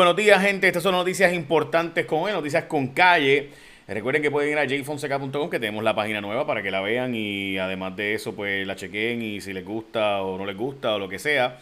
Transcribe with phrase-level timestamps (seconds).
[0.00, 0.66] Buenos días, gente.
[0.66, 3.50] Estas son noticias importantes con él, noticias con calle.
[3.86, 7.14] Recuerden que pueden ir a jfonseca.com, que tenemos la página nueva para que la vean
[7.14, 10.94] y además de eso, pues la chequen y si les gusta o no les gusta
[10.94, 11.58] o lo que sea,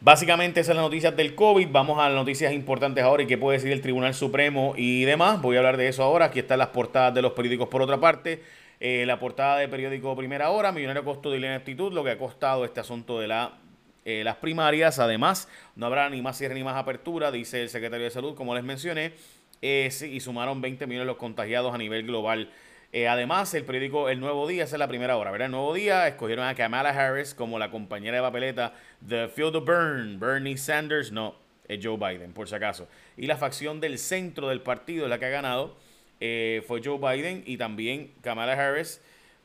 [0.00, 1.68] Básicamente esas son las noticias del COVID.
[1.70, 5.40] Vamos a las noticias importantes ahora y qué puede decir el Tribunal Supremo y demás.
[5.40, 6.26] Voy a hablar de eso ahora.
[6.26, 8.42] Aquí están las portadas de los periódicos por otra parte.
[8.78, 12.18] Eh, la portada del periódico Primera Hora, Millonario Costo de la Ineptitud, lo que ha
[12.18, 13.52] costado este asunto de la
[14.08, 15.00] eh, las primarias.
[15.00, 18.54] Además, no habrá ni más cierre ni más apertura, dice el secretario de Salud, como
[18.54, 19.14] les mencioné,
[19.62, 22.48] eh, y sumaron 20 millones los contagiados a nivel global.
[22.92, 25.46] Eh, además, el periódico El Nuevo Día, esa es la primera hora, ¿verdad?
[25.46, 29.66] El Nuevo Día escogieron a Kamala Harris como la compañera de papeleta de Field of
[29.66, 31.34] Burn, Bernie Sanders, no,
[31.66, 32.86] es Joe Biden, por si acaso.
[33.16, 35.76] Y la facción del centro del partido la que ha ganado,
[36.20, 39.02] fue Joe Biden y también Kamala Harris.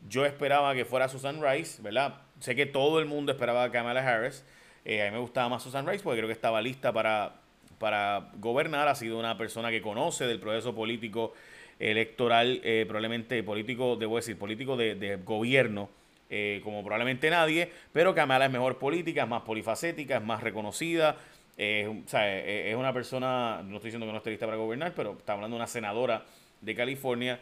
[0.07, 2.21] Yo esperaba que fuera Susan Rice, ¿verdad?
[2.41, 4.43] sé que todo el mundo esperaba a Kamala Harris.
[4.83, 7.35] Eh, a mí me gustaba más Susan Rice porque creo que estaba lista para,
[7.77, 8.87] para gobernar.
[8.87, 11.33] Ha sido una persona que conoce del proceso político
[11.79, 15.89] electoral, eh, probablemente político, debo decir, político de, gobierno,
[16.29, 17.71] eh, como probablemente nadie.
[17.91, 21.17] Pero Kamala es mejor política, es más polifacética, es más reconocida.
[21.57, 25.13] o sea, es una persona, no estoy diciendo que no esté lista para gobernar, pero
[25.17, 26.23] está hablando de una senadora
[26.61, 27.39] de California.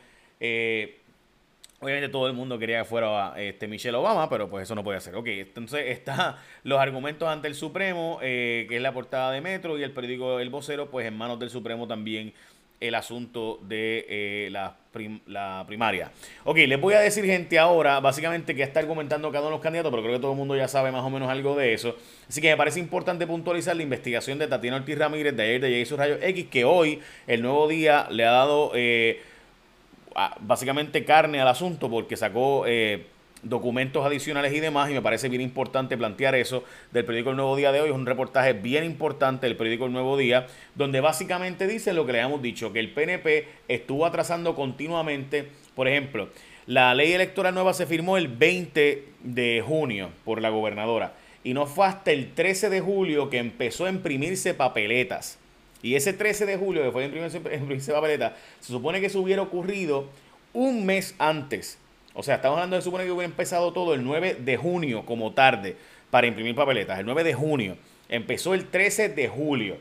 [1.82, 5.00] Obviamente todo el mundo quería que fuera este, Michelle Obama, pero pues eso no puede
[5.00, 5.16] ser.
[5.16, 9.78] Ok, entonces está los argumentos ante el Supremo, eh, que es la portada de Metro,
[9.78, 12.34] y el periódico El Vocero, pues en manos del Supremo también
[12.80, 14.76] el asunto de eh, la,
[15.28, 16.12] la, primaria.
[16.46, 19.64] Ok, les voy a decir gente ahora, básicamente que está argumentando cada uno de los
[19.64, 21.96] candidatos, pero creo que todo el mundo ya sabe más o menos algo de eso.
[22.28, 25.70] Así que me parece importante puntualizar la investigación de Tatiana Ortiz Ramírez de ayer de
[25.70, 28.72] Jesus Rayos X, que hoy, el nuevo día, le ha dado...
[28.76, 29.24] Eh,
[30.40, 33.08] básicamente carne al asunto porque sacó eh,
[33.44, 37.56] documentos adicionales y demás y me parece bien importante plantear eso del periódico El Nuevo
[37.56, 37.90] Día de hoy.
[37.90, 42.14] Es un reportaje bien importante del periódico El Nuevo Día donde básicamente dice lo que
[42.14, 46.30] le hemos dicho, que el PNP estuvo atrasando continuamente, por ejemplo,
[46.66, 51.14] la ley electoral nueva se firmó el 20 de junio por la gobernadora
[51.44, 55.40] y no fue hasta el 13 de julio que empezó a imprimirse papeletas.
[55.82, 59.42] Y ese 13 de julio, que fue en primer papeleta, se supone que eso hubiera
[59.42, 60.08] ocurrido
[60.54, 61.78] un mes antes.
[62.14, 65.34] O sea, estamos hablando de supone que hubiera empezado todo el 9 de junio como
[65.34, 65.76] tarde
[66.10, 67.00] para imprimir papeletas.
[67.00, 67.78] El 9 de junio.
[68.10, 69.78] Empezó el 13 de julio.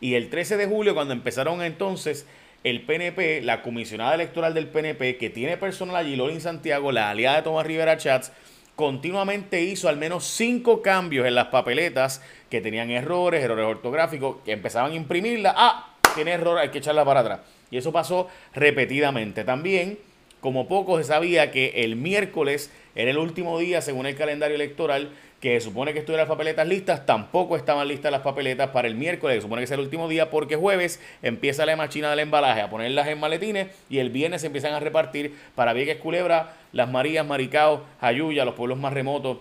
[0.00, 2.26] Y el 13 de julio, cuando empezaron entonces
[2.64, 7.36] el PNP, la comisionada electoral del PNP, que tiene personal allí, Lorin Santiago, la aliada
[7.36, 8.32] de Tomás Rivera Chats,
[8.76, 14.52] continuamente hizo al menos cinco cambios en las papeletas que tenían errores, errores ortográficos, que
[14.52, 15.54] empezaban a imprimirla.
[15.56, 17.40] Ah, tiene error, hay que echarla para atrás.
[17.70, 19.44] Y eso pasó repetidamente.
[19.44, 19.98] También,
[20.46, 25.10] como poco se sabía que el miércoles era el último día, según el calendario electoral,
[25.40, 29.38] que supone que estuvieran las papeletas listas, tampoco estaban listas las papeletas para el miércoles,
[29.38, 32.70] que supone que es el último día, porque jueves empieza la machina del embalaje a
[32.70, 37.26] ponerlas en maletines y el viernes se empiezan a repartir para Vieques Culebra, Las Marías,
[37.26, 39.38] Maricao, Jayuya, los pueblos más remotos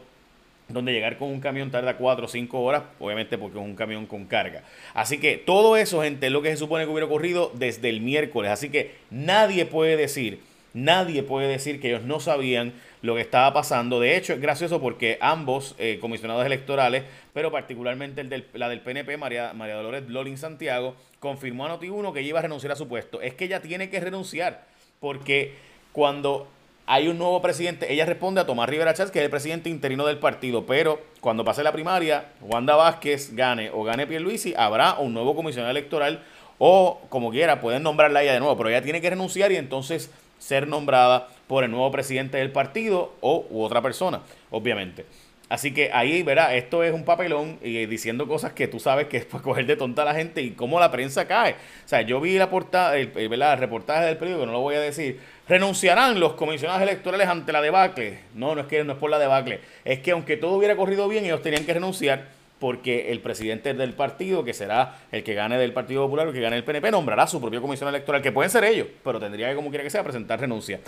[0.69, 4.07] donde llegar con un camión tarda 4 o 5 horas, obviamente porque es un camión
[4.07, 4.63] con carga.
[4.95, 8.01] Así que todo eso, gente, es lo que se supone que hubiera ocurrido desde el
[8.01, 8.49] miércoles.
[8.49, 10.39] Así que nadie puede decir,
[10.75, 13.99] nadie puede decir que ellos no sabían lo que estaba pasando.
[13.99, 18.81] De hecho, es gracioso porque ambos eh, comisionados electorales, pero particularmente el del, la del
[18.81, 22.75] PNP, María, María Dolores Lorin Santiago, confirmó a Noti1 que ella iba a renunciar a
[22.75, 23.21] su puesto.
[23.21, 24.65] Es que ella tiene que renunciar
[24.99, 25.53] porque
[25.93, 26.47] cuando
[26.87, 30.05] hay un nuevo presidente, ella responde a Tomás Rivera Chávez, que es el presidente interino
[30.05, 35.13] del partido, pero cuando pase la primaria, Wanda Vázquez gane o gane Pierluisi, habrá un
[35.13, 36.21] nuevo comisionado electoral
[36.57, 40.11] o como quiera, pueden nombrarla ella de nuevo, pero ella tiene que renunciar y entonces
[40.45, 44.21] ser nombrada por el nuevo presidente del partido o u otra persona,
[44.51, 45.05] obviamente.
[45.49, 49.17] Así que ahí, verá, esto es un papelón y diciendo cosas que tú sabes que
[49.17, 51.53] es para coger de tonta a la gente y cómo la prensa cae.
[51.53, 54.75] O sea, yo vi la portada, el, el, el reportaje del periódico, no lo voy
[54.75, 55.19] a decir.
[55.47, 58.19] ¿Renunciarán los comisionados electorales ante la debacle?
[58.33, 59.61] No, no es que no es por la debacle.
[59.83, 62.25] Es que aunque todo hubiera corrido bien, ellos tenían que renunciar
[62.59, 66.39] porque el presidente del partido, que será el que gane del Partido Popular o que
[66.39, 69.55] gane el PNP, nombrará su propio comisión electoral, que pueden ser ellos, pero tendría que,
[69.55, 70.79] como quiera que sea, presentar renuncia.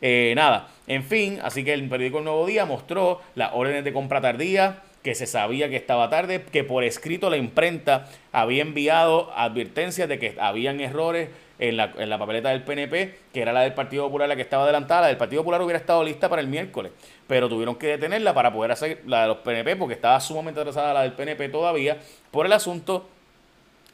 [0.00, 3.92] Eh, nada, en fin, así que el periódico El Nuevo Día mostró las órdenes de
[3.92, 9.32] compra tardía, que se sabía que estaba tarde, que por escrito la imprenta había enviado
[9.36, 11.28] advertencias de que habían errores
[11.58, 14.42] en la, en la papeleta del PNP, que era la del Partido Popular la que
[14.42, 15.02] estaba adelantada.
[15.02, 16.92] La del Partido Popular hubiera estado lista para el miércoles,
[17.26, 20.94] pero tuvieron que detenerla para poder hacer la de los PNP, porque estaba sumamente atrasada
[20.94, 21.98] la del PNP todavía,
[22.30, 23.08] por el asunto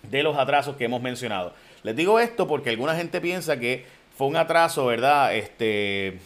[0.03, 1.53] de los atrasos que hemos mencionado.
[1.83, 3.85] Les digo esto porque alguna gente piensa que
[4.17, 5.35] fue un atraso, ¿verdad?
[5.35, 6.19] Este,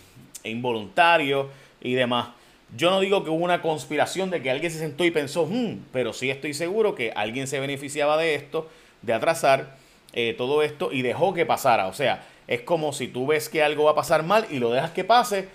[0.45, 1.49] involuntario
[1.81, 2.29] y demás.
[2.77, 5.85] Yo no digo que hubo una conspiración de que alguien se sentó y pensó, hmm",
[5.93, 8.69] pero sí estoy seguro que alguien se beneficiaba de esto,
[9.03, 9.77] de atrasar
[10.13, 11.87] eh, todo esto y dejó que pasara.
[11.87, 14.71] O sea, es como si tú ves que algo va a pasar mal y lo
[14.71, 15.49] dejas que pase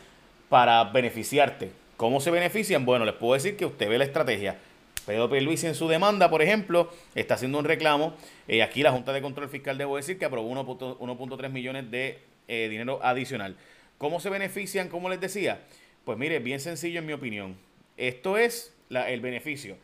[0.52, 1.72] para beneficiarte.
[1.96, 2.84] ¿Cómo se benefician?
[2.84, 4.58] Bueno, les puedo decir que usted ve la estrategia.
[5.06, 8.16] Pedro Luis en su demanda, por ejemplo, está haciendo un reclamo.
[8.50, 12.20] Eh, aquí la Junta de Control Fiscal, debo decir, que aprobó 1.3 millones de
[12.50, 13.56] eh, dinero adicional.
[13.98, 14.90] ¿Cómo se benefician?
[14.90, 15.62] Como les decía,
[16.04, 17.56] pues mire, bien sencillo en mi opinión.
[17.96, 19.78] Esto es el beneficio.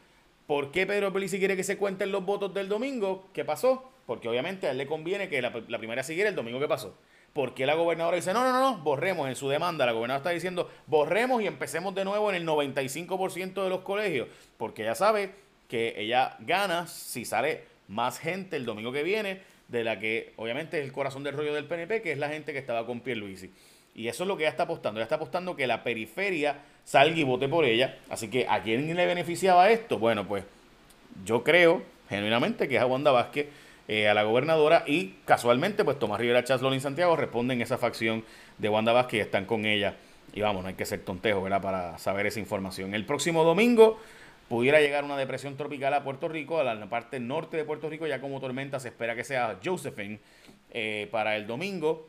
[0.47, 3.29] ¿Por qué Pedro Pelici quiere que se cuenten los votos del domingo?
[3.31, 3.89] ¿Qué pasó?
[4.05, 6.97] Porque obviamente a él le conviene que la, la primera siguiera el domingo que pasó.
[7.37, 9.85] ¿Por qué la gobernadora dice, no, no, no, no, borremos en su demanda?
[9.85, 14.27] La gobernadora está diciendo, borremos y empecemos de nuevo en el 95% de los colegios.
[14.57, 15.35] Porque ella sabe
[15.69, 20.79] que ella gana si sale más gente el domingo que viene, de la que obviamente
[20.79, 23.51] es el corazón del rollo del PNP, que es la gente que estaba con Pierluisi.
[23.93, 24.99] Y eso es lo que ella está apostando.
[24.99, 27.99] Ella está apostando que la periferia salga y vote por ella.
[28.09, 29.99] Así que, ¿a quién le beneficiaba esto?
[29.99, 30.43] Bueno, pues
[31.23, 33.45] yo creo genuinamente que es a Wanda Vázquez
[33.87, 38.23] eh, a la gobernadora y casualmente pues Tomás Rivera Chaslón y Santiago responden esa facción
[38.57, 39.95] de Wanda Vázquez y están con ella.
[40.33, 41.61] Y vamos, no hay que ser tontejo, ¿verdad?
[41.61, 42.93] Para saber esa información.
[42.93, 43.99] El próximo domingo
[44.49, 48.07] pudiera llegar una depresión tropical a Puerto Rico, a la parte norte de Puerto Rico,
[48.07, 50.19] ya como tormenta se espera que sea Josephine
[50.71, 52.07] eh, para el domingo.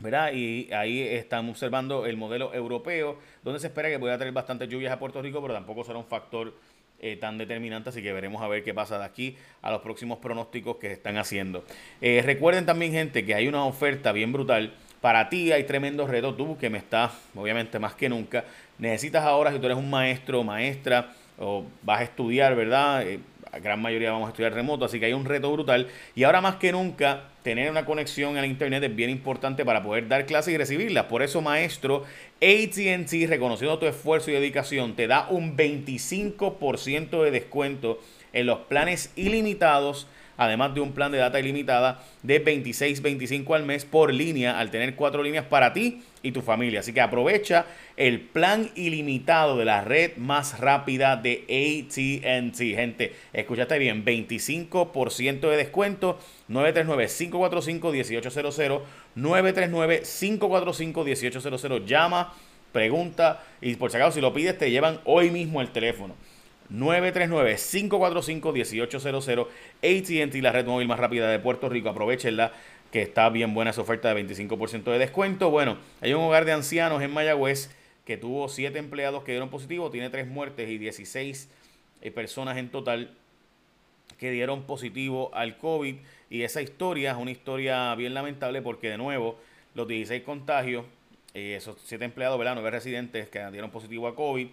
[0.00, 0.32] ¿verdad?
[0.32, 4.92] Y ahí estamos observando el modelo europeo, donde se espera que pueda tener bastantes lluvias
[4.92, 6.54] a Puerto Rico, pero tampoco será un factor
[7.00, 10.18] eh, tan determinante, así que veremos a ver qué pasa de aquí a los próximos
[10.18, 11.64] pronósticos que se están haciendo.
[12.00, 14.74] Eh, recuerden también, gente, que hay una oferta bien brutal.
[15.00, 18.44] Para ti hay tremendos retos, tú que me estás, obviamente más que nunca,
[18.78, 23.02] necesitas ahora, si tú eres un maestro o maestra, o vas a estudiar, ¿verdad?
[23.08, 23.18] Eh,
[23.52, 25.88] la gran mayoría vamos a estudiar remoto, así que hay un reto brutal.
[26.14, 29.82] Y ahora más que nunca, tener una conexión a la internet es bien importante para
[29.82, 31.06] poder dar clases y recibirlas.
[31.06, 32.04] Por eso, maestro,
[32.36, 37.98] ATT, reconociendo tu esfuerzo y dedicación, te da un 25% de descuento
[38.32, 40.06] en los planes ilimitados
[40.40, 44.94] además de un plan de data ilimitada de 26.25 al mes por línea al tener
[44.94, 46.80] cuatro líneas para ti y tu familia.
[46.80, 47.66] Así que aprovecha
[47.98, 52.56] el plan ilimitado de la red más rápida de ATT.
[52.74, 56.18] Gente, escuchaste bien, 25% de descuento,
[56.48, 58.80] 939-545-1800,
[59.16, 61.84] 939-545-1800.
[61.84, 62.32] Llama,
[62.72, 66.14] pregunta y por si acaso si lo pides te llevan hoy mismo el teléfono.
[66.72, 69.46] 939-545-1800.
[69.82, 71.88] ATT, la red móvil más rápida de Puerto Rico.
[71.88, 72.52] Aprovechenla,
[72.90, 75.50] que está bien buena esa oferta de 25% de descuento.
[75.50, 77.70] Bueno, hay un hogar de ancianos en Mayagüez
[78.04, 81.48] que tuvo 7 empleados que dieron positivo, tiene 3 muertes y 16
[82.02, 83.10] eh, personas en total
[84.18, 85.96] que dieron positivo al COVID.
[86.30, 89.38] Y esa historia es una historia bien lamentable porque, de nuevo,
[89.74, 90.84] los 16 contagios,
[91.34, 92.54] eh, esos 7 empleados, ¿verdad?
[92.54, 94.48] 9 residentes que dieron positivo a COVID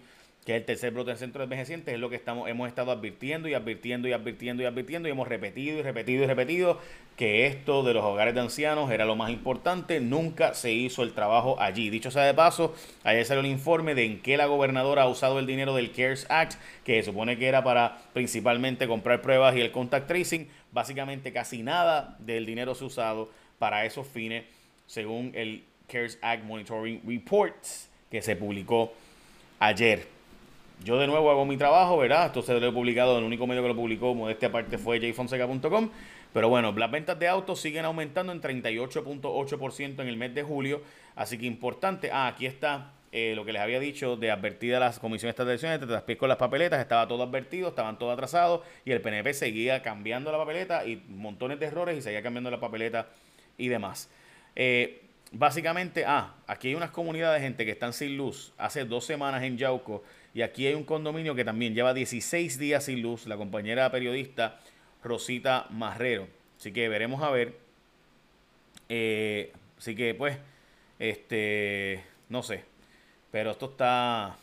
[0.48, 2.90] que es el tercer brote del centro de envejecientes, es lo que estamos, hemos estado
[2.90, 6.80] advirtiendo y advirtiendo y advirtiendo y advirtiendo y hemos repetido y repetido y repetido
[7.18, 11.12] que esto de los hogares de ancianos era lo más importante, nunca se hizo el
[11.12, 11.90] trabajo allí.
[11.90, 12.74] Dicho sea de paso,
[13.04, 16.24] ayer salió un informe de en qué la gobernadora ha usado el dinero del CARES
[16.30, 21.30] Act, que se supone que era para principalmente comprar pruebas y el contact tracing, básicamente
[21.30, 24.44] casi nada del dinero se ha usado para esos fines,
[24.86, 27.54] según el CARES Act Monitoring Report
[28.10, 28.94] que se publicó
[29.58, 30.17] ayer.
[30.84, 32.26] Yo de nuevo hago mi trabajo, ¿verdad?
[32.26, 35.90] Esto se lo he publicado, el único medio que lo publicó, modestia aparte, fue jfonseca.com.
[36.32, 40.82] Pero bueno, las ventas de autos siguen aumentando en 38.8% en el mes de julio.
[41.16, 42.10] Así que importante.
[42.12, 45.42] Ah, aquí está eh, lo que les había dicho de advertir a las comisiones de
[45.42, 49.32] elecciones, te pies con las papeletas, estaba todo advertido, estaban todos atrasados y el PNP
[49.32, 53.08] seguía cambiando la papeleta y montones de errores y seguía cambiando la papeleta
[53.56, 54.10] y demás.
[54.54, 59.04] Eh, básicamente, ah, aquí hay unas comunidades de gente que están sin luz hace dos
[59.04, 60.02] semanas en Yauco
[60.34, 64.60] y aquí hay un condominio que también lleva 16 días sin luz, la compañera periodista
[65.02, 66.28] Rosita Marrero.
[66.58, 67.56] Así que veremos a ver.
[68.88, 70.36] Eh, así que pues,
[70.98, 72.64] este, no sé,
[73.30, 74.36] pero esto está,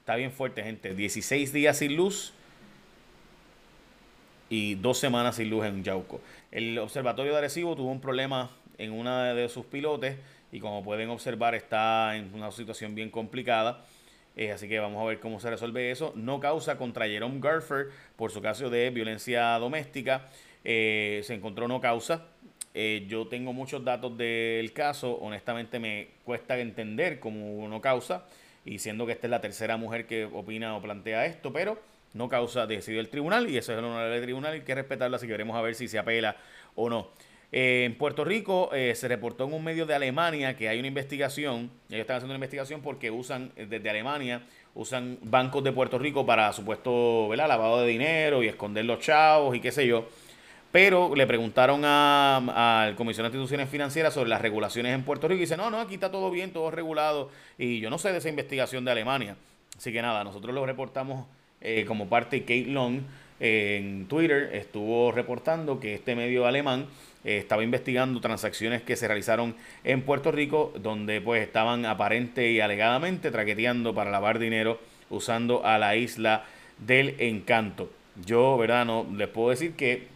[0.00, 0.94] está bien fuerte, gente.
[0.94, 2.32] 16 días sin luz
[4.50, 6.20] y dos semanas sin luz en Yauco.
[6.50, 10.16] El observatorio de Arecibo tuvo un problema en una de sus pilotes
[10.50, 13.84] y como pueden observar está en una situación bien complicada.
[14.36, 16.12] Eh, así que vamos a ver cómo se resuelve eso.
[16.14, 20.26] No causa contra Jerome Garfer por su caso de violencia doméstica.
[20.64, 22.26] Eh, se encontró no causa.
[22.74, 28.26] Eh, yo tengo muchos datos del caso, honestamente me cuesta entender cómo no causa,
[28.64, 31.80] y siendo que esta es la tercera mujer que opina o plantea esto, pero
[32.14, 34.74] no causa, decidió el tribunal, y eso es el honor del tribunal, y hay que
[34.74, 36.36] respetarla, así que veremos a ver si se apela
[36.76, 37.08] o no.
[37.50, 40.88] Eh, en Puerto Rico eh, se reportó en un medio de Alemania que hay una
[40.88, 44.42] investigación, ellos están haciendo una investigación porque usan desde Alemania,
[44.74, 49.60] usan bancos de Puerto Rico para supuesto lavado de dinero y esconder los chavos y
[49.60, 50.08] qué sé yo.
[50.70, 55.40] Pero le preguntaron al Comisión de Instituciones Financieras sobre las regulaciones en Puerto Rico y
[55.40, 57.30] dice, no, no, aquí está todo bien, todo regulado.
[57.56, 59.36] Y yo no sé de esa investigación de Alemania.
[59.78, 61.26] Así que nada, nosotros lo reportamos
[61.62, 63.00] eh, como parte de Kate Long
[63.40, 64.50] en Twitter.
[64.54, 66.86] Estuvo reportando que este medio alemán
[67.24, 69.54] eh, estaba investigando transacciones que se realizaron
[69.84, 74.80] en Puerto Rico donde pues estaban aparente y alegadamente traqueteando para lavar dinero
[75.10, 76.44] usando a la isla
[76.78, 77.90] del encanto.
[78.24, 78.84] Yo, ¿verdad?
[78.84, 80.06] No les puedo decir que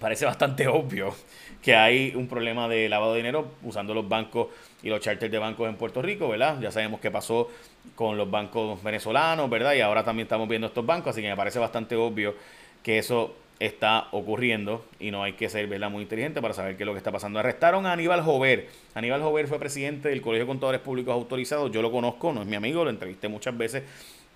[0.00, 1.14] parece bastante obvio
[1.62, 4.48] que hay un problema de lavado de dinero usando los bancos
[4.82, 6.60] y los charters de bancos en Puerto Rico, ¿verdad?
[6.60, 7.50] Ya sabemos qué pasó
[7.94, 9.74] con los bancos venezolanos, ¿verdad?
[9.74, 12.34] Y ahora también estamos viendo estos bancos, así que me parece bastante obvio
[12.82, 15.90] que eso está ocurriendo y no hay que ser ¿verdad?
[15.90, 17.38] muy inteligente para saber qué es lo que está pasando.
[17.38, 18.68] Arrestaron a Aníbal Jover.
[18.94, 21.70] Aníbal Jover fue presidente del Colegio de Contadores Públicos Autorizados.
[21.72, 23.82] Yo lo conozco, no es mi amigo, lo entrevisté muchas veces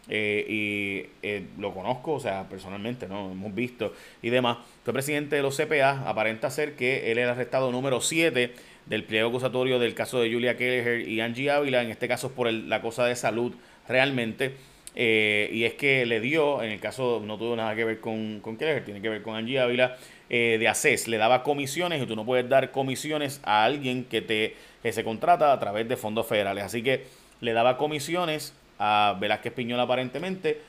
[0.09, 3.31] eh, y eh, lo conozco, o sea, personalmente, ¿no?
[3.31, 3.93] Hemos visto
[4.23, 4.59] y demás.
[4.85, 8.55] Fue presidente de los CPA, aparenta ser que él el arrestado número 7
[8.91, 12.53] del pliego acusatorio del caso de Julia Kelleher y Angie Ávila, en este caso por
[12.53, 13.55] la cosa de salud
[13.89, 14.57] realmente.
[14.95, 18.41] Eh, y es que le dio, en el caso no tuvo nada que ver con,
[18.41, 19.97] con Kelleher, tiene que ver con Angie Ávila,
[20.29, 24.55] de ACES, le daba comisiones y tú no puedes dar comisiones a alguien que te
[24.83, 26.65] que se contrata a través de fondos federales.
[26.65, 27.07] Así que
[27.41, 30.61] le daba comisiones a Velázquez Piñol aparentemente.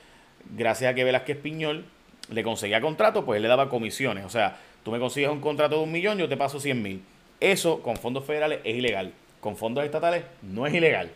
[0.55, 1.85] Gracias a que Velázquez Piñol
[2.29, 4.25] le conseguía contrato, pues él le daba comisiones.
[4.25, 7.01] O sea, tú me consigues un contrato de un millón, yo te paso 100 mil.
[7.41, 9.11] Eso con fondos federales es ilegal.
[9.41, 11.09] Con fondos estatales no es ilegal.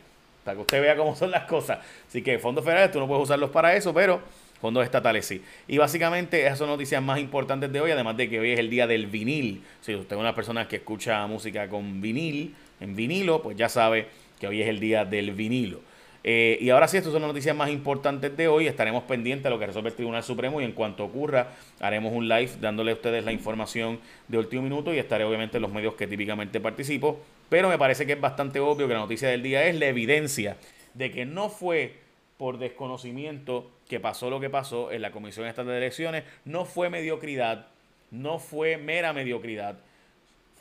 [0.43, 1.79] Para que usted vea cómo son las cosas.
[2.07, 4.19] Así que fondos federales tú no puedes usarlos para eso, pero
[4.59, 5.41] fondos estatales sí.
[5.67, 8.69] Y básicamente esas son noticias más importantes de hoy, además de que hoy es el
[8.69, 9.63] día del vinil.
[9.81, 14.07] Si usted es una persona que escucha música con vinil, en vinilo, pues ya sabe
[14.39, 15.79] que hoy es el día del vinilo.
[16.27, 18.65] Eh, y ahora sí, estas son las noticias más importantes de hoy.
[18.65, 22.27] Estaremos pendientes de lo que resuelve el Tribunal Supremo y en cuanto ocurra, haremos un
[22.27, 25.93] live dándole a ustedes la información de último minuto y estaré obviamente en los medios
[25.93, 27.19] que típicamente participo.
[27.47, 30.57] Pero me parece que es bastante obvio que la noticia del día es la evidencia
[30.95, 31.99] de que no fue
[32.39, 36.89] por desconocimiento que pasó lo que pasó en la Comisión Estatal de Elecciones, no fue
[36.89, 37.67] mediocridad,
[38.09, 39.77] no fue mera mediocridad,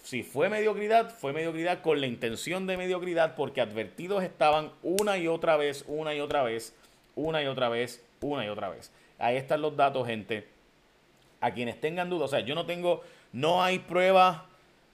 [0.05, 5.29] si fue mediocridad, fue mediocridad con la intención de mediocridad porque advertidos estaban una y
[5.29, 6.75] otra vez, una y otra vez,
[7.17, 8.93] una y otra vez, una y otra vez.
[9.19, 10.47] Ahí están los datos, gente.
[11.41, 14.45] A quienes tengan dudas, o sea, yo no tengo, no hay prueba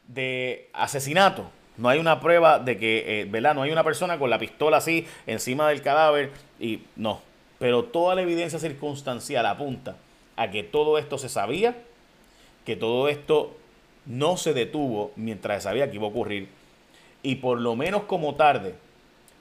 [0.06, 1.50] de asesinato.
[1.76, 3.56] No hay una prueba de que, eh, ¿verdad?
[3.56, 7.20] No hay una persona con la pistola así encima del cadáver y no.
[7.58, 9.96] Pero toda la evidencia circunstancial apunta
[10.36, 11.76] a que todo esto se sabía,
[12.64, 13.56] que todo esto
[14.10, 16.48] no se detuvo mientras sabía que iba a ocurrir.
[17.22, 18.74] Y por lo menos como tarde,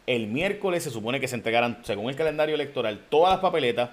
[0.05, 3.89] el miércoles se supone que se entregaran, según el calendario electoral, todas las papeletas.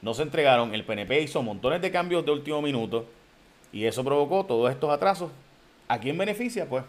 [0.00, 0.74] No se entregaron.
[0.74, 3.04] El PNP hizo montones de cambios de último minuto.
[3.72, 5.30] Y eso provocó todos estos atrasos.
[5.88, 6.68] ¿A quién beneficia?
[6.68, 6.84] Pues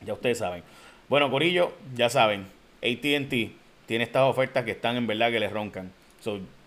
[0.00, 0.62] ya ustedes saben.
[1.08, 2.46] Bueno, Corillo, ya saben.
[2.82, 3.52] ATT
[3.86, 5.90] tiene estas ofertas que están en verdad que les roncan.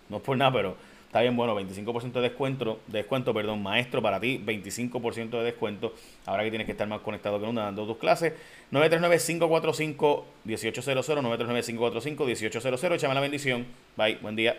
[0.08, 0.76] no es por nada, pero
[1.16, 5.94] Está bien, bueno, 25% de descuento, descuento, perdón, maestro para ti, 25% de descuento.
[6.26, 8.34] Ahora que tienes que estar más conectado que nunca dando tus clases.
[8.70, 12.96] 939-545-1800, 939-545-1800.
[12.96, 13.64] Échame la bendición.
[13.96, 14.58] Bye, buen día.